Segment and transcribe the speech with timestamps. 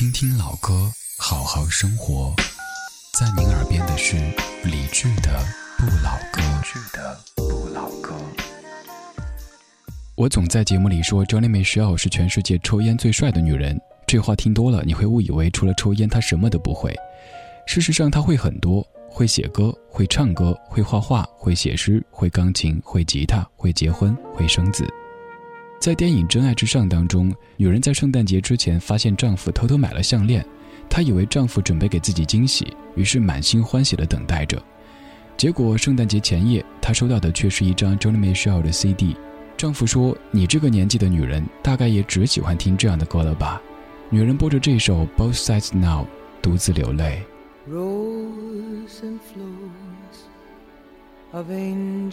[0.00, 2.34] 听听老歌，好好生活。
[3.18, 4.16] 在您耳边的是
[4.64, 5.46] 理智的
[5.76, 6.40] 不老歌。
[10.14, 13.78] 我总在节目里说，Johnny Mitchell 是全世界抽烟最帅的女人。
[14.06, 16.96] 这话听多了，你会误以为除了抽烟，她什么都不会。
[17.66, 24.88] 事实上，她会很多：会写歌，会唱歌，会画画，会写诗，会钢琴，会吉他，会结婚，会生子。
[25.80, 30.44] 在电影《真爱至上》当中，女人在圣诞节之前发现丈夫偷偷买了项链，
[30.90, 34.62] 她以为丈夫准备给自己惊喜，于是满心欢喜地等待着。
[35.38, 39.16] 结果圣诞节前夜，她收到的却是一张 Johnny Mitchell 的 CD。
[39.56, 43.58] 丈夫说：“你这个年纪的女人，大概也只喜欢听这样的歌了吧？”
[44.12, 46.04] 女人播着这首《Both Sides Now》，
[46.42, 47.22] 独自流泪。
[51.32, 52.12] and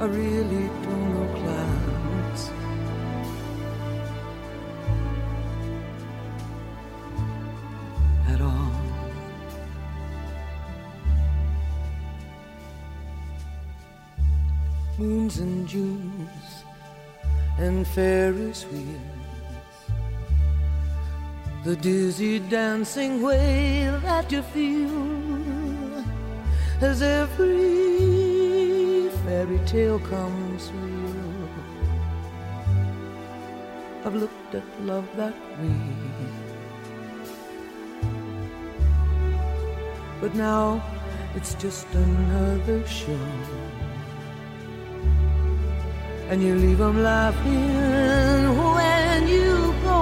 [0.00, 2.50] I really don't know clouds.
[8.28, 8.72] At all.
[14.98, 16.64] Moons and Junes
[17.58, 18.98] and Ferris wheels.
[21.64, 26.04] The dizzy dancing way that you feel
[26.80, 27.97] as every
[29.28, 31.48] fairy tale comes real.
[34.06, 35.80] I've looked at love that way.
[40.22, 40.82] But now
[41.36, 43.28] it's just another show.
[46.30, 50.00] And you leave them laughing when you go.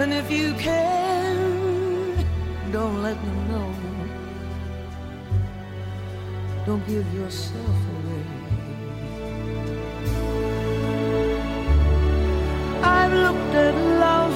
[0.00, 1.36] And if you can,
[2.72, 3.91] don't let them know.
[6.64, 8.24] Don't give yourself away.
[12.84, 14.34] I've looked at love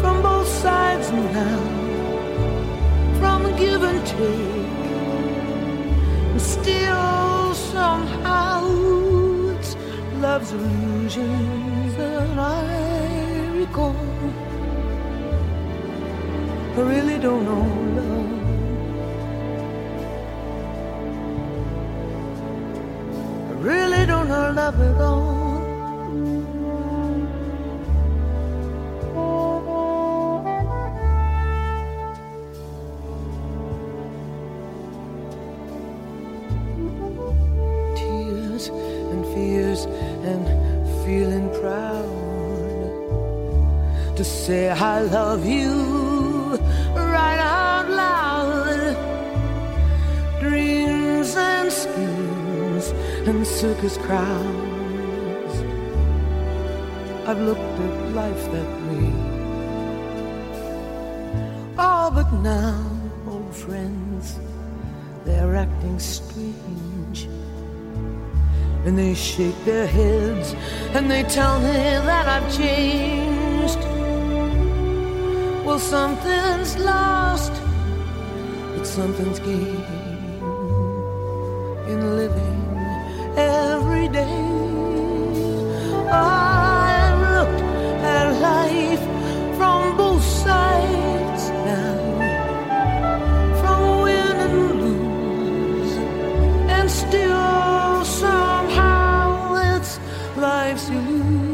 [0.00, 1.58] from both sides now,
[3.18, 4.86] from give and take,
[6.30, 8.64] and still somehow
[9.58, 9.74] it's
[10.20, 13.96] love's illusions that I recall.
[16.76, 18.19] I really don't know love.
[24.52, 25.60] Love at all.
[37.96, 38.68] Tears
[39.12, 39.84] and fears
[40.30, 40.44] and
[41.04, 42.06] feeling proud
[44.16, 46.58] to say I love you
[46.94, 48.96] right out loud.
[50.40, 52.29] Dreams and schemes
[53.26, 55.54] and circus crowds.
[57.26, 59.12] I've looked at life that way.
[61.78, 62.82] All but now,
[63.28, 64.38] old friends,
[65.24, 67.28] they're acting strange.
[68.86, 70.54] And they shake their heads
[70.94, 73.78] and they tell me that I've changed.
[75.66, 77.52] Well, something's lost,
[78.74, 79.84] but something's gained
[81.86, 82.79] in living
[83.36, 84.42] every day.
[86.10, 87.54] I look
[88.02, 89.04] at life
[89.56, 91.96] from both sides now,
[93.60, 95.94] from win and lose,
[96.76, 99.92] and still somehow it's
[100.36, 101.50] life's illusions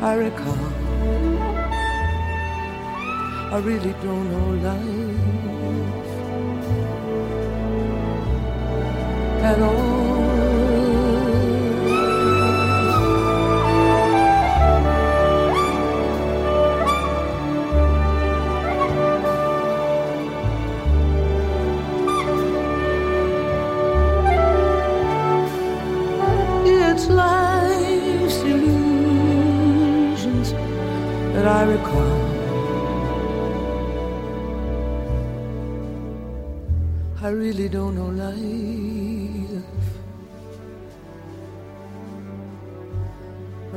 [0.00, 0.72] I recall.
[3.52, 5.55] I really don't know life
[9.46, 9.76] at all.
[26.66, 30.48] It's life's illusions
[31.34, 32.18] that I recall.
[37.22, 39.05] I really don't know life.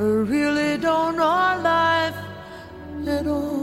[0.02, 2.16] Really don't know life
[3.08, 3.59] at all.